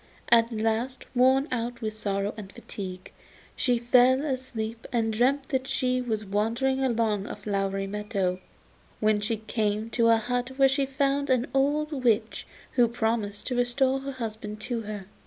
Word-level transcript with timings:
At 0.29 0.51
last, 0.51 1.05
worn 1.13 1.47
out 1.51 1.79
with 1.83 1.95
sorrow 1.95 2.33
and 2.35 2.51
fatigue, 2.51 3.11
she 3.55 3.77
fell 3.77 4.25
asleep 4.25 4.87
and 4.91 5.13
dreamt 5.13 5.49
that 5.49 5.67
she 5.67 6.01
was 6.01 6.25
wandering 6.25 6.83
along 6.83 7.27
a 7.27 7.35
flowery 7.35 7.85
meadow, 7.85 8.39
when 8.99 9.21
she 9.21 9.37
came 9.37 9.91
to 9.91 10.07
a 10.07 10.17
hut 10.17 10.53
where 10.57 10.67
she 10.67 10.87
found 10.87 11.29
an 11.29 11.45
old 11.53 11.91
witch, 12.03 12.47
who 12.71 12.87
promised 12.87 13.45
to 13.45 13.55
restore 13.55 13.99
her 13.99 14.13
husband 14.13 14.59
to 14.61 14.81
her. 14.81 15.05